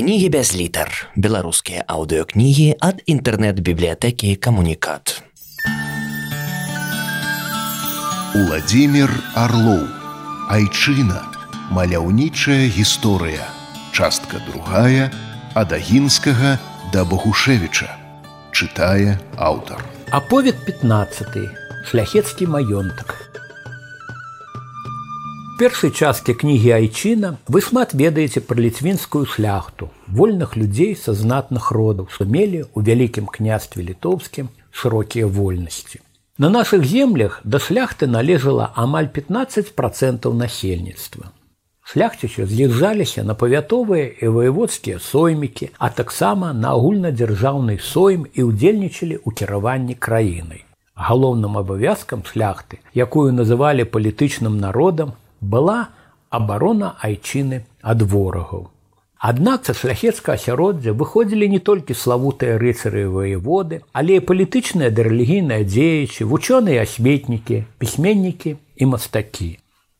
[0.00, 5.20] кнігі без літар беларускія аўдыокнігі ад інтэрнэт-бібліятэкі камунікат.
[8.32, 9.84] Владимир Орлоў
[10.48, 11.20] Айчына.
[11.76, 13.44] Маляўнічая гісторыя.
[13.92, 15.12] Частка другая
[15.52, 16.56] ад агінскага
[16.96, 17.92] да Багушевіча
[18.56, 19.84] чытае аўтар.
[20.16, 21.44] Аповед 15
[21.92, 23.39] шляхецкі маёнтак
[25.60, 29.90] першай часткі кнігі айчына вы шмат ведаеце пра ліцвінскую шляхту
[30.20, 36.00] вольных людзей са знатных родаў што мелі ў вялікім княстве літоўскім шырокія вольнасці.
[36.40, 41.28] На нашых землях да шляхты належала амаль 15 процентаў насельніцтва.
[41.84, 49.28] Шляхцічы з'язджаліся на павятовыя і ваеводскія соймікі а таксама на агульнадзяржаўны сойм і ўдзельнічалі ў
[49.36, 50.64] кіраванні краінай.
[50.96, 55.90] Галоўным абавязкам шляхты якую называлі палітычным народам была
[56.30, 58.70] абарона айчыны ад ворагаў.
[59.20, 65.66] Аднак са шляхецкага асяроддзя выходзілі не толькі славутыя рыцары воеводы, але і палітычныя да рэлігійныя
[65.68, 69.50] дзеячы, вучоныя асметнікі, пісьменнікі і мастакі.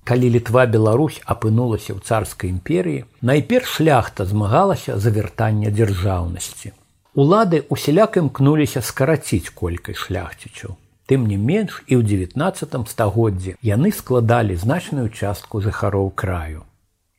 [0.08, 6.72] Калі літва Беларусь апынулася ў царскай імперіі, найперш шляхта змагалася за вяртанне дзяржаўнасці.
[7.12, 10.80] Улады усяляк імкнуліся скараціць колькасць шляхцічаў.
[11.10, 16.62] Тым не менш і ў 19 стагоддзі яны складалі значную частку жыхароў краю.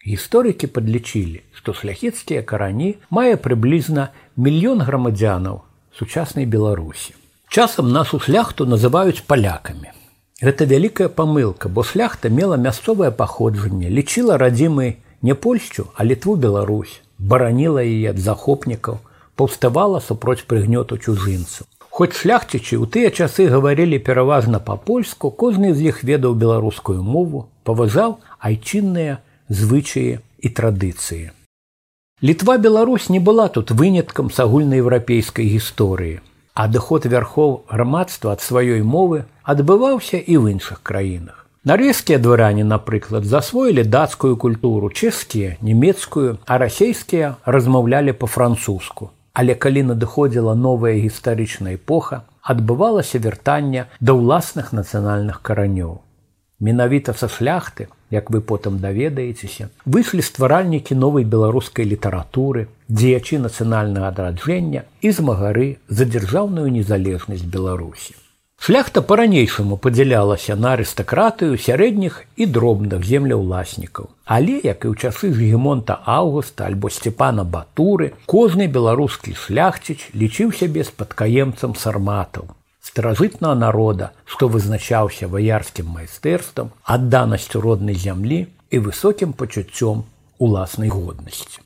[0.07, 4.05] Гісторыкі падлічылі, што шляхецкія карані мае прыблізна
[4.39, 5.59] мільён грамадзянаў
[5.99, 7.19] сучаснай Беларусі.
[7.51, 9.91] Часам нашу шляхту называюць палякамі.
[10.39, 16.95] Гэта вялікая памылка, бо шляхта мела мясцовае паходжанне, лічыла радзімы не Польшчу, а літву Беларусь,
[17.19, 19.03] бараніла яе ад захопнікаў,
[19.35, 21.67] паўставала супроць прыгнёту чужынцу.
[21.91, 28.15] Хоць шляхцічы ў тыя часы гаварылі пераважна па-польску, кожны з іх ведаў беларускую мову, паважаў
[28.39, 29.19] айчынныя
[29.51, 31.35] звычаі і традыцыі.
[32.23, 36.21] Літва Беларусь не была тут выняткам з агульнаеўрапейскай гісторыі,
[36.55, 41.47] а адыход вярхоў грамадства ад сваёй мовы адбываўся і ў іншых краінах.
[41.67, 49.11] Нарвежскія дваране, напрыклад, засвоілі дацкую культуру, чэшскія, нямецкую, а расейскія размаўлялі па-французску.
[49.33, 56.01] Але калі надыходзіла новая гістарычная эпоха, адбывалася вяртанне да ўласных нацыянальных каранёў.
[56.61, 64.83] Менавіта са шляхты, як вы потым даведаецеся, выйшлі стваральнікі новай беларускай літаратуры, дзеячы нацыянальнага адраджэння
[65.01, 68.13] і змагары за дзяржаўную незалежнасць Беларусі.
[68.61, 74.11] Шляхта па-ранейшаму падзялялася на арыстакратыю сярэдніх і дробных земляўласнікаў.
[74.35, 80.85] Але, як і ў часы гегемонта Аўгуста альбо сцепана Батуры, кожны беларускі шляхціч лічыў сябе
[80.85, 82.53] спадкаемцам сарматаў.
[82.85, 90.05] Старажытнага народа, што вызначаўся ваярскім майстэрствам, адданасцю роднай зямлі і высокім пачуццём
[90.37, 91.65] уласнай годнасці.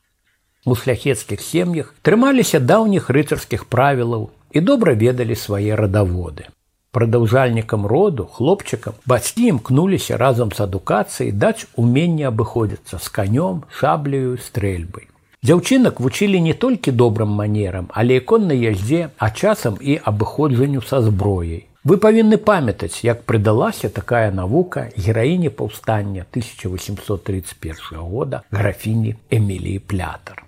[0.63, 6.55] У шляхецкіх сем'ях трымаліся даўніх рыцарскіх правілаў і добра ведалі свае радаводы
[6.95, 15.11] прадаўжальнікам роду хлопчыкам бацькі імкнуліся разам з адукацыяй даць уменне абыходзіцца з канём шабляю стрэльбай.
[15.45, 21.65] Дзяўчынак вучылі не толькі добрым манерам але коннай яздзе а часам і абыходжанню са зброяй.
[21.83, 30.45] Вы павінны памятаць як прыдалася такая навука гераіне паўстання 1831 года графіні эміліі плятар.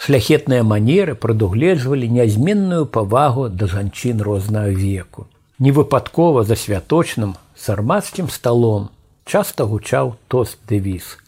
[0.00, 5.28] Шляхетныя манеры прадугледжвалі нязменную павагу да жанчын рознага веку
[5.60, 8.88] невыпадкова за святочным сармацкім сталом
[9.24, 11.20] часта гучаў тост дэвіз.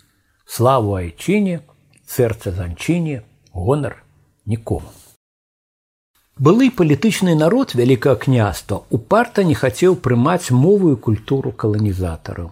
[0.49, 1.61] Славу айчыне
[2.09, 3.23] сэрца жанчыне
[3.53, 4.01] гонар
[4.47, 4.89] нікому.
[6.41, 12.51] Былы палітычны народ вялікага княства упарта не хацеў прымаць мовую культуру каланізатараў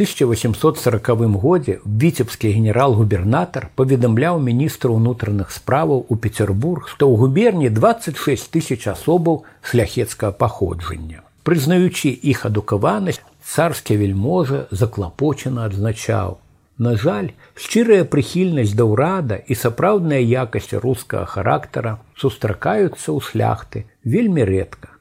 [0.00, 8.88] 1840 годзе віцебскі генерал-губернатар паведамляў міністру ўнутраных справаў у Петербург, што ў губерні 26 тысяч
[8.88, 11.20] асобаў шляхецкага паходжання.
[11.44, 16.38] Прызнаючы іх адукаванасць, царскі вельможа заклапочана адзначаў.
[16.80, 24.48] На жаль, шчырая прыхільнасць да ўрада і сапраўдная якасць рускага характара сустракаюцца ў шляхты вельмі
[24.48, 24.96] рэдка.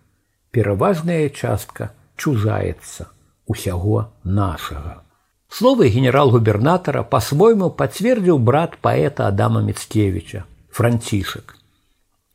[0.51, 3.07] Пераважная частка чужаецца
[3.49, 5.01] усяго нашага.
[5.49, 11.55] Словы генерал-губернатара па-свойму пацвердзіў брат паэта Адама Мецкевіча, францішак.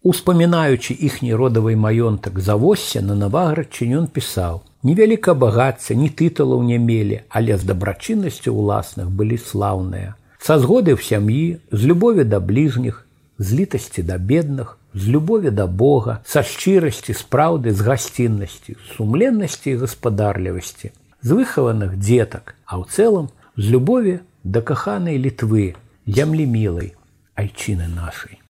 [0.02, 7.22] Успамінаючы іхні родавай маёнтак завосся на наваградчын ён пісаў: Невяліка багацця, ні тытулаў не мелі,
[7.30, 10.18] але з дабрачыннасцю ўласных былі слаўныя.
[10.36, 13.06] Са згоды ў сям'і, з любові да бліжніх,
[13.38, 19.80] з літасці да бедных, з любові да Бога, са шчырасці, спраўды, з гасціннасці, сумленнасці і
[19.86, 20.92] гаспадарлівасці,
[21.24, 25.74] з выхаваных дзетак, а ў цэлым з любові да каханай літвы,
[26.06, 26.92] зямлі мілай,
[27.34, 28.44] айчыны нашай.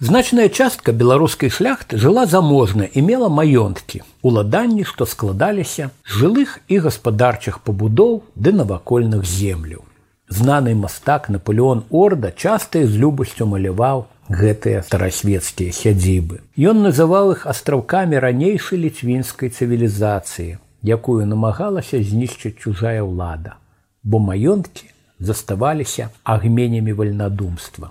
[0.00, 6.80] Значная частка беларускай шляхты жыла заможна і мела маёнткі, уладанні, што складаліся з жылых і
[6.88, 9.84] гаспадарчых пабудоў ды навакольных земляў.
[10.28, 16.40] Знаны мастак Наполеон Орда часта з любасцю маляваў гэтыя старасветскія сядзібы.
[16.56, 23.56] Ён называў іх астраўкамі ранейшай ліцвінскай цывілізацыі, якую намагалася знішчыць чужая ўлада,
[24.04, 27.90] бо маёнткі заставаліся агменямі вальнадумства.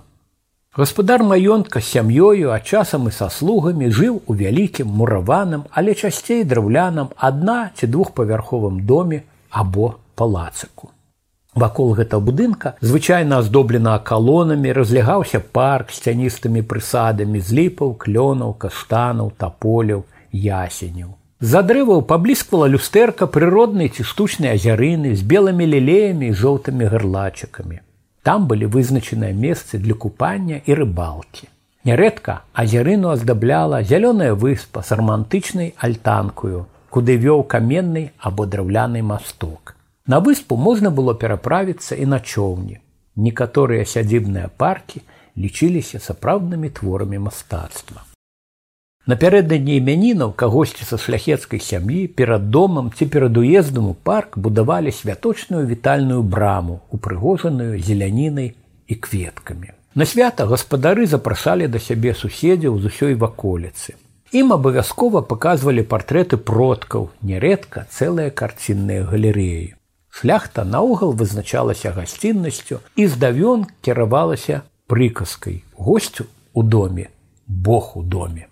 [0.74, 6.42] Гаспадар маёнтка з сям'ёю, а часам і са слугамі жыў у вялікім мураваным, але часцей
[6.42, 10.90] драўляным адна ці двухпавярховым доме або палацыку.
[11.54, 19.30] Вакол гэта будынка звычайна аздоблена калонамі, разлягаўся парк з цяністымі прысадамі з ліпаў, клёнаў, каштанаў,
[19.38, 20.02] таполяў,
[20.32, 21.14] ясеняў.
[21.44, 27.80] За дрэваў паблісквала люстэрка прыроднай ці штучнай азярыны з белымі лілеямі і жоўтымі гарлачыкамі.
[28.24, 31.50] Там былі вызначаныя месцы для купання і рыбалкі.
[31.84, 39.76] Нярэдка азярыну аздабляла зялёная выспа з романтычнай альтанкую, куды вёў каменны або драўляны масток.
[40.06, 42.80] На выспу можна было пераправіцца і на чоўні.
[43.20, 45.04] Некаторыя сядзібныя паркі
[45.36, 48.08] лічыліся сапраўднымі творамі мастацтва.
[49.06, 55.66] Напярэдадні імянінаў кагосьці са шляхецкай сям'і перад домам ці перад уездам у парк будавалі святочную
[55.68, 58.54] вітальную браму, упрыгожаную зелянінай
[58.88, 59.76] і кветкамі.
[59.94, 63.92] На свята гаспадары запрашалі да сябе суседзяў з усёй ваколіцы.
[64.32, 69.76] Ім абавязкова паказвалі партрэты продкаў, нярэдка цэлыя карцінныя галерэі.
[70.08, 76.24] Шляхта наогул вызначалася гасціннасцю і здавён кіравалася прыказкай госцю
[76.54, 77.12] у доме,
[77.46, 78.48] Бог у доме.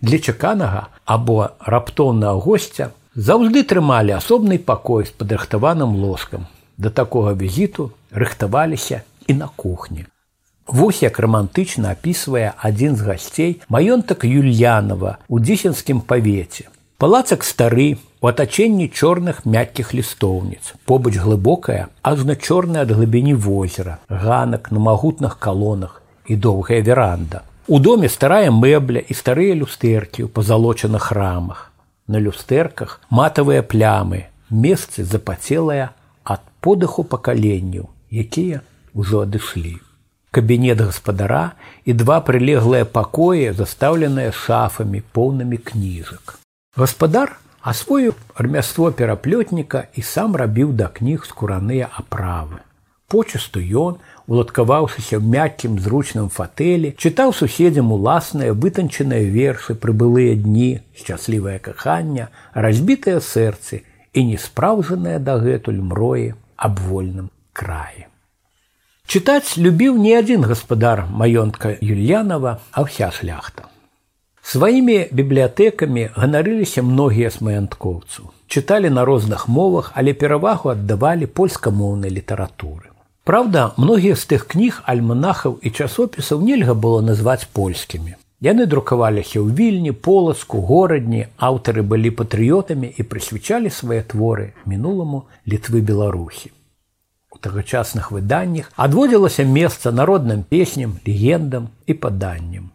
[0.00, 6.46] Для чаканага або раптоўнага госця заўжды трымалі асобны пакой з падрыхтаваным ложкам.
[6.76, 10.06] Да такога візіту рыхтаваліся і на кухні.
[10.66, 16.66] Вось як романтычна апісвае адзін з гасцей маёнтак Юльянова у дзесенскім павеце.
[16.98, 24.72] Палацак стары у атачэнні чорных мяккіх лістоўніц, побач глыбокая, ажна чорная ад глыбіні возера, ганак
[24.72, 27.42] на магутных калонах і доўгая веранда.
[27.68, 31.72] У доме старая мэбля і старыя люстэркі ў пазалочаных рамах.
[32.06, 35.90] На люстэрках матавыя плямы, месцы запацелыя
[36.22, 38.62] ад подыху пакаленняў, якія
[38.94, 39.82] ўжо адышлі.
[40.30, 46.38] Кабінет гаспадара і два прылеглыя пакоі, застаўленыя шафамі поўнымі кніжак.
[46.78, 47.34] Гаспадар
[47.66, 52.62] асвою армяство пераплётніка і сам рабіў да кніг скураныя аправы.
[53.10, 61.58] Почасту ён, уладкаваўшыся ў мяккім зручным фатэлі, чытаў суседзям уласныя вытанчаныя вершы прыбылыя дні, шчаслівае
[61.58, 63.82] кахання, разбітыя сэрцы
[64.12, 68.10] і неспраўжаныя дагэтуль мроі аб вольным краі.
[69.06, 73.70] Чытаць любіў не адзін гаспадар маёнтка Юльянова, а ўся шляхта.
[74.42, 78.30] Сваімі бібліятэкамі ганарыліся многія з маянткоўцу.
[78.46, 82.95] Чыталі на розных мовах, але перавагу аддавалі польскамоўнай літаратуры.
[83.26, 88.14] Праўда, многія з тых кніг альманахаў і часопісаў нельга было назваць польскімі.
[88.46, 95.82] Яны друкаваліся ў вільні, полацку, горадні, аўтары былі патрыётамі і прысвячалі свае творы мінуламу літвы
[95.82, 96.52] беларусі.
[97.34, 102.70] У тагачасных выданнях адводзілася месца народным песням, легендам і паданням.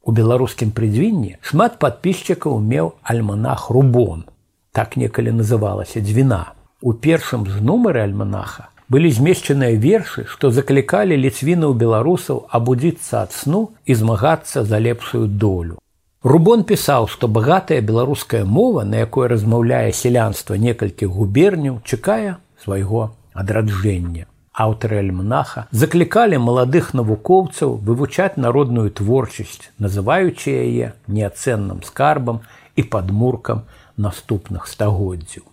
[0.00, 4.24] У беларускім прыдзвінні шмат падпісчыкаў меў альманах рубон.
[4.72, 6.56] Так некалі называлася дзвіна.
[6.80, 13.62] У першым з нумары альманаха былі змешчаныя вершы, што заклікалі ліцвінаў беларусаў абудзіцца ад сну
[13.86, 15.78] і змагацца за лепшую долю.
[16.22, 24.26] Рубон пісаў, што багатая беларуская мова, на якой размаўляе сялянства некалькі губерняў, чакае свайго адраджэння.
[24.52, 32.42] Аўтары альманаха заклікалі маладых навукоўцаў вывучаць народную творчасць, называючы яе неацэнным скарбам
[32.76, 33.62] і падмуркам
[33.96, 35.49] наступных стагоддзяў.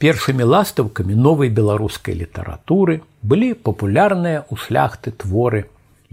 [0.00, 5.60] Першымі ластаўкамі новай беларускай літаратуры былі папулярныя ў шляхты творы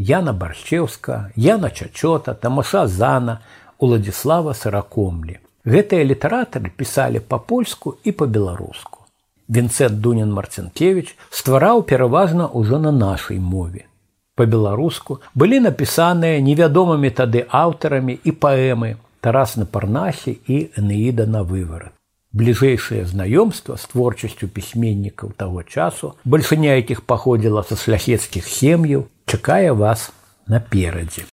[0.09, 3.39] Яна Баршчеўска, Яна Чачота, Тамаша Зана,
[3.79, 5.39] Уладзіслава Саракомлі.
[5.63, 9.07] Гэтыя літаратары пісалі па-польску і па-беларуску.
[9.47, 13.87] Вінцэт Дунін Марцінкевич ствараў пераважна ўжо на нашай мове.
[14.35, 21.96] Па-беларуску былі напісаныя невядомымі тады аўтарамі і паэмы Тарас на парнахі і Энеіда на выварат
[22.37, 30.11] бліжэйшае знаёмства з творчасцю пісьменнікаў таго часу, бальшыня якіх паходзіла са шляхецкіх сем'яў, чакае вас
[30.47, 31.25] наперадзе.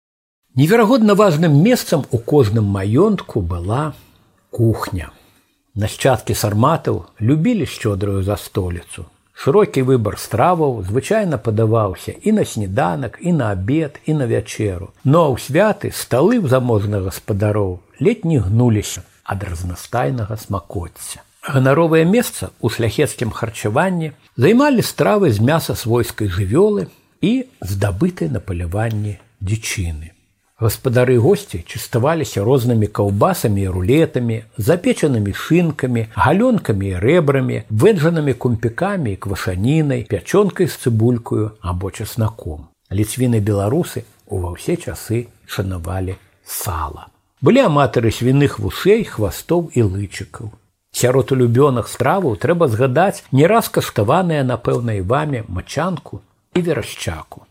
[0.56, 3.94] Неверагодна важным месцам у кожным маёнтку была
[4.50, 5.12] кухня.
[5.76, 9.10] Нашчадкі сарматаў любілі шчодрую за століцу.
[9.34, 14.94] Шырокі выбар страваў звычайна падаваўся і на сніданак, і на абед, і на вячэру.
[15.04, 21.24] Но ў святы сталы ў заможных гаспадароў ледь не гнуліся ад разнастайнага смакоцця.
[21.44, 26.88] Ганаровае месца ў шляхецкім харчаванні займалі стравы з мяса свойскай жывёлы
[27.20, 30.16] і здабытай на паляванні дзічыны.
[30.64, 39.20] Гаспадары госці чыставаліся рознымі каўбасамі і рулетамі, запечанымі шынкамі, галёнкамі і рэбрамі, выджанымі кумпікамі і
[39.20, 42.70] квашанінай, пячонкай з цыбулькаю або часнаком.
[42.88, 46.16] Ліцвіны беларусы ува ўсе часы шанавалі
[46.46, 47.13] сала.
[47.44, 50.52] Былі аматары свіных вушэй, хвастоў і лычыкаў.
[50.96, 56.22] Сярод улюбёных страваў трэба згадаць не раз каштаваныя на пэўнай ваме мачанку
[56.56, 57.44] і верашчаку.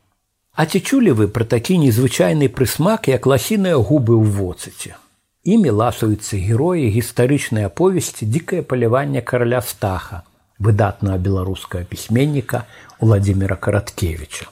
[0.57, 4.97] А ці чулі вы пра такі незвычайны прысмак, як ласіныя губы ў воцаце.
[5.45, 10.23] Імі ласуюцца героі гістарычнай аповесці дзікае паляванне караля стаха,
[10.57, 12.65] выдатнага беларускага пісьменніка
[13.01, 14.49] Владзіміра Караткевіча.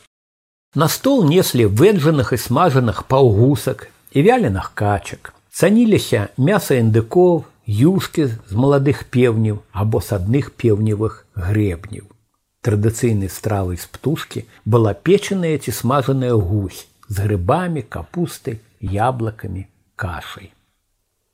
[0.75, 5.35] На стол неслі вэнжаных і смажаных паўгусак і вяленых качак.
[5.51, 12.11] Цаніліся мяса індыкоў, юшкі з маладых пеўняў або з адных пеўневых грэбняў
[12.63, 20.53] традыцыйнай стравай з птушкі была печаная ці смажаная гусь з грыбамі, капустай, яблакамі, кашай.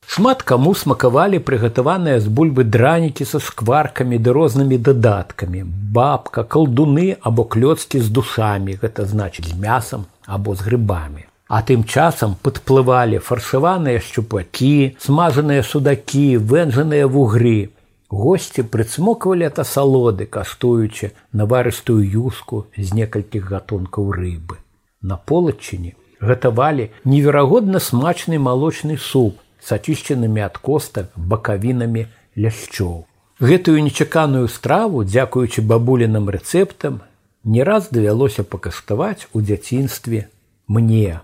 [0.07, 7.45] Шмат каму смакавалі прыгатаваныя з бульбы дранікі са шкваркамі ды рознымі дадаткамі, бабка, калдуны або
[7.45, 11.27] клёцкі з душамі, гэта значыць з мясам або з грыбамі.
[11.49, 17.71] А тым часам падплывалі фаршаваныя шчупакі, смажаныя судакі, вэнжаныя вугры,
[18.09, 24.63] Госці прыцмоквалі ад асалоды, каштуючы наварыстую юску з некалькіх гатункаў рыбы.
[25.03, 32.07] На полачыне гатавалі неверагодна смачны малочны суп з ачышчанымі ад костак бакавінамі
[32.39, 33.07] ляшчоў.
[33.43, 37.03] Гэтую нечаканую страву, дзякуючы бабуліным рэцэптам,
[37.43, 40.31] не раз давялося пакаштаваць у дзяцінстве
[40.69, 41.21] мне,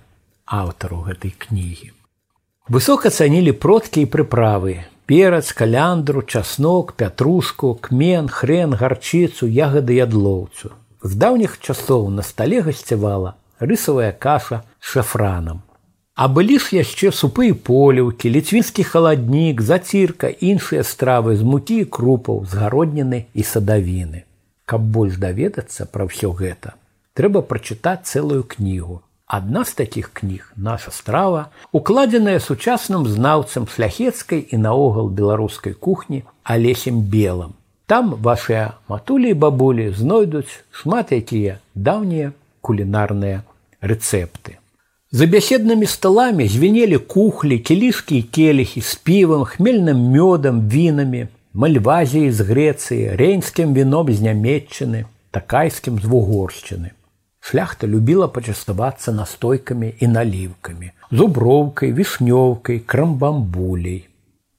[0.52, 1.90] аўтару гэтай кнігі.
[2.68, 4.74] Высока цанілі продкі і прыправы,
[5.08, 10.70] перац, каляндру, часнок, пятрушку, кмен, хрен, гарчыцу, ягады ядлоўцу.
[11.02, 15.62] З даўніх часоў на стале гасцявала рысавая каша з шафранам.
[16.14, 21.88] А былі ж яшчэ супы і поліўкі, ліцвінскі халаднік, зацірка, іншыя стравы з мукі і
[21.88, 24.28] крупаў, згародніны і садавіны.
[24.68, 26.76] Каб больш даведацца пра ўсё гэта,
[27.16, 29.00] трэба прачытаць цэлую кнігу
[29.32, 37.00] Адна з такіх кніг наша страва укладзеная сучасным знаўцам шляхецкай і наогул беларускай кухні алесем
[37.14, 37.56] белым.
[37.88, 43.40] Там вашыя матулі і бабулі знойдуць шмат якія даўнія кулінарныя
[43.80, 44.60] рэцэпты.
[45.16, 52.52] За бяседнымі сталамі звенелі кухлі, келішкі і келіхі з півам, хмельным мёдам, вінамі, мальвазіі з
[52.52, 56.92] Грэцыі, рейнскім віном з нямметчыны, такайскім з вугоршчыны.
[57.42, 64.06] Шляхта любіла пачаставацца настойкамі і наліўкамі, зуброўкай, вішнёўкай, крамбамбулей.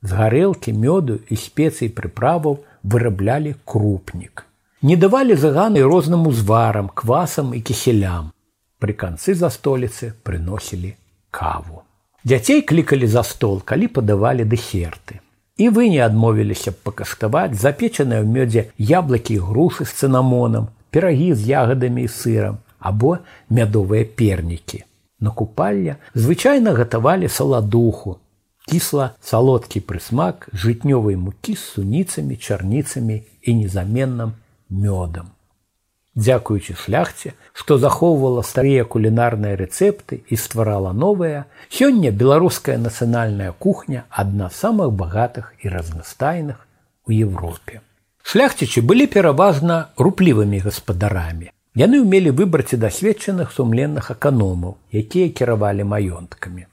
[0.03, 4.43] З гарэлкі мёду і спецый прыправаў выраблялі крупнік.
[4.83, 8.35] Не давалі заганы розным узварам, квасам і кіселям.
[8.83, 10.91] Пры канцы за століцы прыносілі
[11.31, 11.87] каву.
[12.27, 15.23] Дзяцей клікалі за стол, калі падавалі дэсерты.
[15.55, 21.31] І вы не адмовіліся б пакаштаваць запечаныя ў мёдзе яблыкі і грушы з цынамонам, перагі
[21.31, 23.17] з ягадамі і сырам, або
[23.49, 24.83] мядовыя пернікі.
[25.23, 28.17] На купальня звычайна гатавалі саладуху,
[28.67, 34.35] кісла салодкі прысмак жытнёвай мукі з суніцамі, чарніцамі і незаменным
[34.67, 35.31] мёдам.
[36.15, 44.51] Дзякуючы шляхце, што захоўвала старыя кулінарныя рэцэпты і стварала новыя, сёння беларуская нацыянальная кухня адна
[44.51, 46.67] з самых багатых і разнастайных
[47.07, 47.81] у Европе.
[48.21, 51.49] Шляхцічы былі пераважна руплівымі гаспадарамі.
[51.73, 56.69] Яны ўмелі выбраць і дасведчаных сумленных аканомаў, якія кіравалі маёнткамі.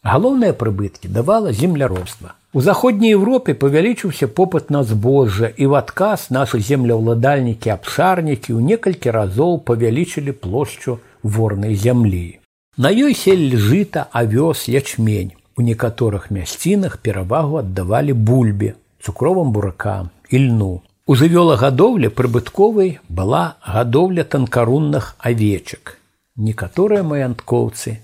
[0.00, 2.32] Галоўныя прыбыткі давала земляробства.
[2.56, 9.12] У заходняй Европе павялічыўся попыт на збожжа і в адказ нашы земляўладальнікі абшарнікі ў некалькі
[9.12, 12.40] разоў павялічылі плошчу ворнай зямлі.
[12.78, 15.36] На ёй сель жыта, авёс, ячмень.
[15.58, 20.80] У некаторых мясцінах перавагу аддавалі бульбе, цукровым буракам, ільну.
[21.08, 25.96] У жывёлагадоўлі прыбытковай была гадоўля танкарунных авечак.
[26.36, 27.94] Некаторыя маянткоўцы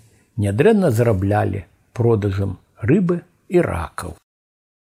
[0.44, 1.60] нядрэнна зараблялі
[1.92, 3.20] продажам рыбы
[3.52, 4.16] і ракаў.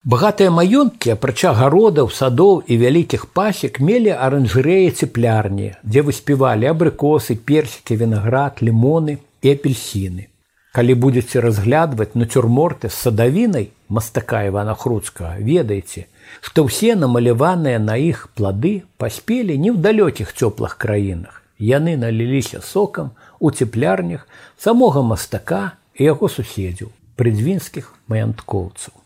[0.07, 7.99] Багатыя маёнткі, апрача гародаў, садоў і вялікіх пасек мелі аранжырэі цеплярні, дзе выспявалі абрыкосы, персікі,
[7.99, 10.31] вінаград, лімоны і апельсіны.
[10.73, 16.07] Калі будзеце разглядваць нацюрморты з садавінай мастака Івана Хруцкага, ведаеце,
[16.41, 21.45] што ўсе намаляваныя на іх плады паспелі не ў далёкіх цёплых краінах.
[21.61, 24.25] Яны наліліся сокам у цеплярнях
[24.57, 26.89] самога мастака і яго суседзяў,
[27.21, 28.97] прыдзвінскіх маянткоўцаў.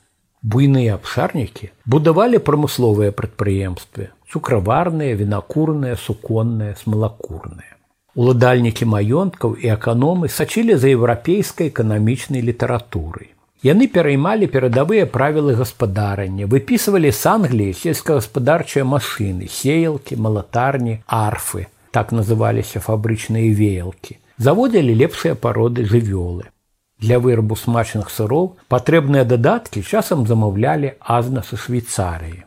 [0.47, 7.75] Буйныя абшарнікі будавалі прамысловыя прадпрыемствы, цукраварныя, вінакурныя, суконныя, смалакурныя.
[8.17, 13.29] Уладальнікі маёнткаў і аканомы сачылі за еўрапейскай эканамічнай літаратурай.
[13.61, 22.81] Яны пераймалі перадавыя правілы гаспадарання, выпісывалі з Англіі сельскагаспадарчыя машыны, сеялкі, малатарні, арфы, так называліся
[22.81, 24.17] фабрычныя веялкі.
[24.37, 26.49] Заводзілі лепшыя пароды жывёлы.
[26.97, 32.45] Для вырабу смачных сыроў патрэбныя дадаткі часам замаўлялі азна са Швейцарыі.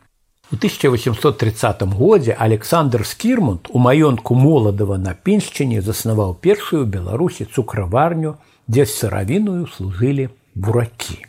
[0.52, 8.34] У 1830 годзе Александр Скірмунд у маёнтку моладава на піншчыне заснаваў першую беларусі цукраварню,
[8.66, 10.26] дзе сыравіную служылі
[10.58, 11.22] буракі.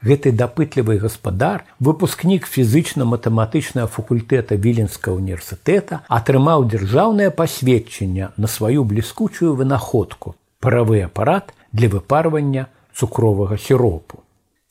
[0.00, 10.34] Гэты дапытлівы гаспадар, выпускнік фізычна-матэматычнага факультэта віленскага універсітэта атрымаў дзяржаўнае пасведчанне на сваю бліскучую вынаходку,
[10.64, 14.21] паравы апарат для выпарвання цукровага сіропу.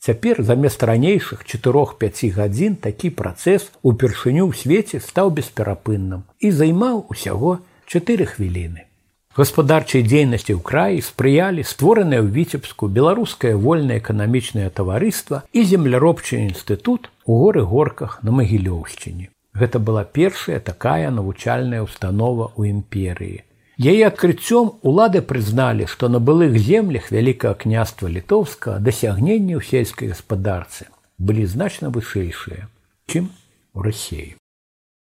[0.02, 7.52] Цяпер замест ранейшых 4-5 гадзін такі працэс упершыню ў свеце стаў бесперапынным і займаў усяго
[7.86, 8.82] 4 хвіліны.
[9.36, 17.06] Гаспадарчай дзейнасці ў краі спрыялі створанае ў віцебску беларускае вольнае эканамічнае таварыства і земляробчы інстытут
[17.22, 19.30] у горы горках на магілёўшчыне.
[19.54, 23.46] Гэта была першая такая навучальная установа ў імперыі.
[23.80, 30.92] Яе адкрыццём улады прызналі, што на былых землях вялікага княства літоўска дасягненні ў сельскай гаспадарцы
[31.16, 32.68] былі значна вышэйшыя,
[33.08, 33.32] чым
[33.72, 34.36] у рассеі.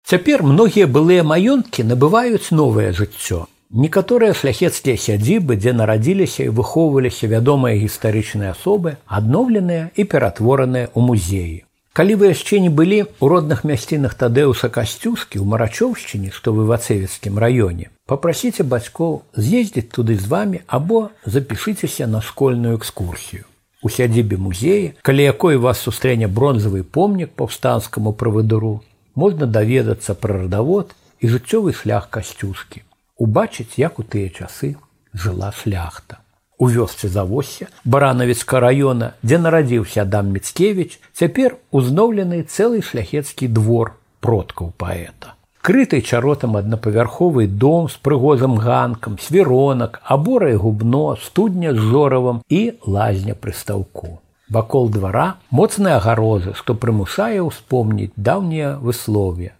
[0.04, 3.48] Цяпер многія былыя маёнткі набываюць новае жыццё.
[3.72, 11.64] Некаторыя шляхецкія сядзібы, дзе нарадзіліся і выхоўваліся вядомыя гістарычныя асобы, адноўленыя і ператвораныя ў музеі.
[11.92, 17.36] Калі вы яшчэ не былі ў родных мясцінах тадэуса касцюскі ў марачоўшчыне, што вы вацэвіцкім
[17.36, 23.44] раёне, попрасіце бацькоў з'ездзіць туды з вами або запішыцеся на школьную экскурсію.
[23.84, 28.80] У сядзібе музеі, калі якой вас сустрэне бронзавы помнік паўстанскаму правыдуру,
[29.12, 32.88] можна даведацца пра радавод і жыццёвы шлях касцюскі,
[33.20, 34.80] убачыць, як у тыя часы
[35.12, 36.21] жыла шляхта
[36.62, 44.70] у вёсцы завосся баранавіцка раёна дзе нарадзіўся адам міцкевич цяпер узноўлены цэлы шляхецкі двор продкаў
[44.78, 45.34] паэта.
[45.66, 53.34] Крыты чаротам аднапавярховы дом з прыгозам ганкам свіронак аборай губно студня з жоравам і лазня
[53.34, 54.22] прыстаўку.
[54.48, 59.54] Вакол двара моцная агароза што прымусае ўспомніць даўнія выслове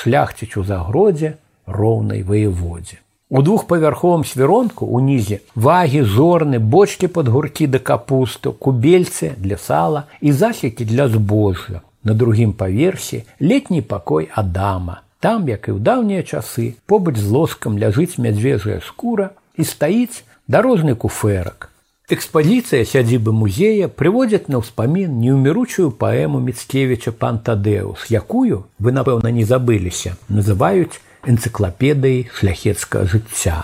[0.00, 7.78] шляхціч у загродзе роўнай воеводзе У двухпавярховым свіронку унізе вагі зорны бочки под гуркі да
[7.78, 11.82] капусту кубельцы для сала і засекі для збожжа.
[12.04, 15.02] На другім паверсе летні пакой адама.
[15.18, 20.94] Там як і ў даўнія часы побач з лоскам ляжыць мядзвежая скура і стаіць дарожны
[20.94, 21.74] куферак
[22.06, 30.14] экспазіцыя сядзібы музея прыводзяць на ўспамін неўміручую паэму міцкевича пантадэус якую вы напэўна не забыліся
[30.30, 33.56] называюць энцыклапедыі шляхецкага жыцця.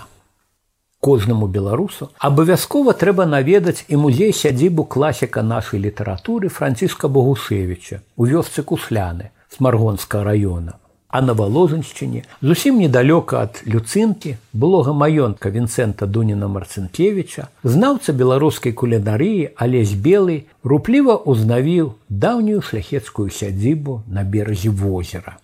[1.03, 8.63] Кожнаму беларусу абавязкова трэба наведаць і музей сядзібу класіка нашай літаратуры франціска Богушевіча у вёсцы
[8.63, 10.79] кушляны з маргонска района.
[11.09, 19.51] А на валожаншчыне зусім недалёка ад люцынкі былога маёнтка Вінцэнта Дуніна Марцынкевіча, знаўца беларускай кулінарыі
[19.57, 25.37] алесь белы рупліва ўзнавіў даўнюю шляхецкую сядзібу на беразе возера.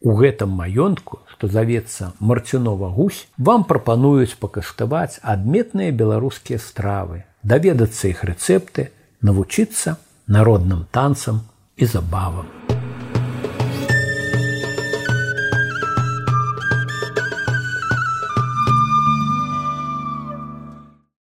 [0.00, 8.24] У гэтым маёнтку, што завецца марцінова гусь, вам прапануюць пакаштаваць адметныя беларускія стравы, даведацца іх
[8.24, 8.88] рэцэпты,
[9.20, 11.44] навучыцца народным танцам
[11.76, 12.59] і забавам.